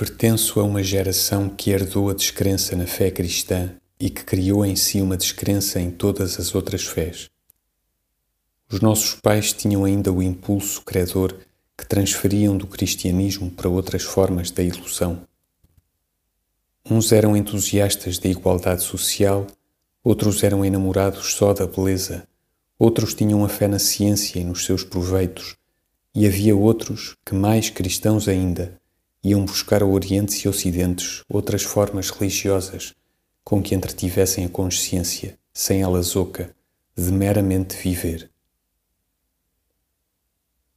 [0.00, 4.74] Pertenço a uma geração que herdou a descrença na fé cristã e que criou em
[4.74, 7.28] si uma descrença em todas as outras fés.
[8.72, 11.36] Os nossos pais tinham ainda o impulso credor
[11.76, 15.20] que transferiam do cristianismo para outras formas da ilusão.
[16.90, 19.46] Uns eram entusiastas da igualdade social,
[20.02, 22.26] outros eram enamorados só da beleza,
[22.78, 25.56] outros tinham a fé na ciência e nos seus proveitos,
[26.14, 28.79] e havia outros que, mais cristãos ainda,
[29.22, 32.94] iam buscar ao Oriente e Ocidentes outras formas religiosas
[33.44, 36.54] com que entretivessem a consciência, sem elas oca,
[36.96, 38.30] de meramente viver.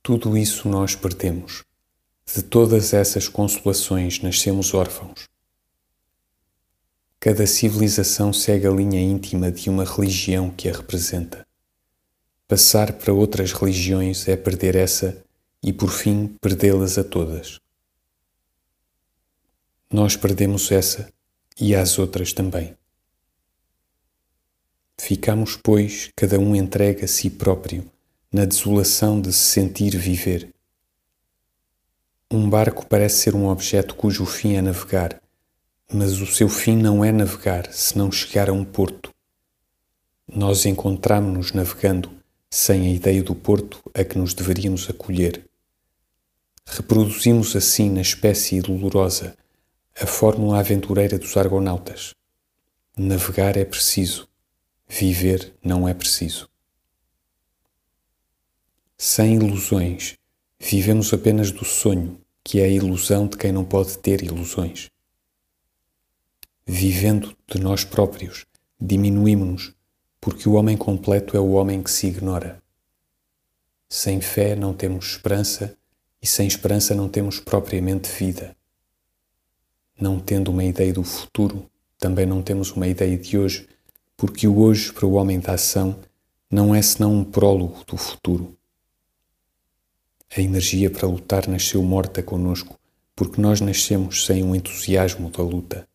[0.01, 1.63] Tudo isso nós perdemos.
[2.25, 5.29] De todas essas consolações nascemos órfãos.
[7.19, 11.45] Cada civilização segue a linha íntima de uma religião que a representa.
[12.47, 15.23] Passar para outras religiões é perder essa
[15.63, 17.62] e, por fim, perdê-las a todas.
[19.93, 21.13] Nós perdemos essa
[21.55, 22.75] e as outras também.
[24.99, 27.87] Ficamos, pois, cada um entregue a si próprio,
[28.31, 30.49] na desolação de se sentir viver.
[32.31, 35.21] Um barco parece ser um objeto cujo fim é navegar,
[35.93, 39.11] mas o seu fim não é navegar, senão chegar a um porto.
[40.27, 42.11] Nós encontramos-nos navegando,
[42.49, 45.45] sem a ideia do porto a que nos deveríamos acolher.
[46.65, 49.37] Reproduzimos assim na espécie dolorosa
[49.99, 52.15] a fórmula aventureira dos argonautas.
[52.97, 54.27] Navegar é preciso,
[54.87, 56.49] viver não é preciso.
[58.97, 60.15] Sem ilusões,
[60.59, 64.89] vivemos apenas do sonho, que é a ilusão de quem não pode ter ilusões.
[66.65, 68.45] Vivendo de nós próprios,
[68.79, 69.75] diminuímos-nos,
[70.19, 72.61] porque o homem completo é o homem que se ignora.
[73.87, 75.77] Sem fé não temos esperança
[76.19, 78.55] e sem esperança não temos propriamente vida.
[80.03, 81.65] Não tendo uma ideia do futuro,
[81.97, 83.69] também não temos uma ideia de hoje,
[84.17, 85.97] porque o hoje para o homem da ação
[86.51, 88.53] não é senão um prólogo do futuro.
[90.35, 92.77] A energia para lutar nasceu morta conosco,
[93.15, 95.87] porque nós nascemos sem um entusiasmo da luta.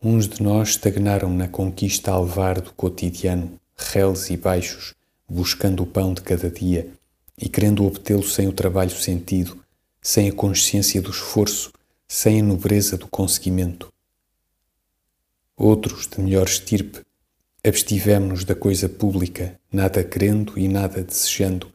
[0.00, 4.94] Uns de nós estagnaram na conquista alvar do cotidiano, reles e baixos,
[5.28, 6.92] buscando o pão de cada dia
[7.36, 9.60] e querendo obtê-lo sem o trabalho sentido,
[10.02, 11.72] sem a consciência do esforço,
[12.08, 13.92] sem a nobreza do conseguimento.
[15.56, 17.02] Outros, de melhor estirpe,
[17.64, 21.70] abstivemos-nos da coisa pública, nada querendo e nada desejando,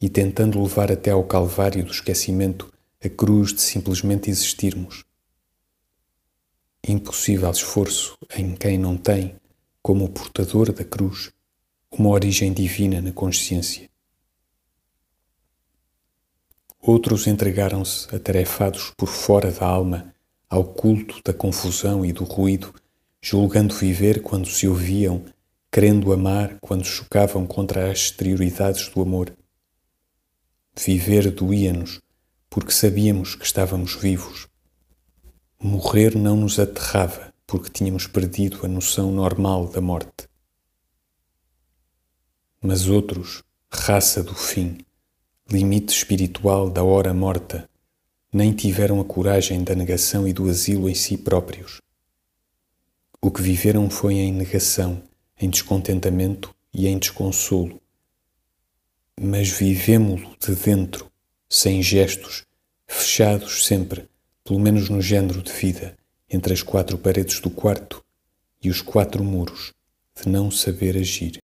[0.00, 2.72] e tentando levar até ao calvário do esquecimento
[3.02, 5.04] a cruz de simplesmente existirmos.
[6.86, 9.36] Impossível esforço em quem não tem,
[9.82, 11.30] como portador da cruz,
[11.90, 13.88] uma origem divina na consciência.
[16.80, 20.14] Outros entregaram-se, atarefados por fora da alma,
[20.48, 22.72] ao culto da confusão e do ruído,
[23.20, 25.24] julgando viver quando se ouviam,
[25.70, 29.36] querendo amar quando chocavam contra as exterioridades do amor.
[30.78, 32.00] Viver doía-nos,
[32.48, 34.46] porque sabíamos que estávamos vivos.
[35.60, 40.28] Morrer não nos aterrava, porque tínhamos perdido a noção normal da morte.
[42.60, 44.78] Mas outros, raça do fim,
[45.48, 47.70] limite espiritual da hora morta,
[48.32, 51.80] nem tiveram a coragem da negação e do asilo em si próprios.
[53.22, 55.00] O que viveram foi em negação,
[55.40, 57.80] em descontentamento e em desconsolo.
[59.20, 61.08] Mas vivemo-lo de dentro,
[61.48, 62.44] sem gestos,
[62.84, 64.08] fechados sempre,
[64.42, 65.96] pelo menos no género de vida,
[66.28, 68.04] entre as quatro paredes do quarto
[68.60, 69.72] e os quatro muros,
[70.20, 71.38] de não saber agir.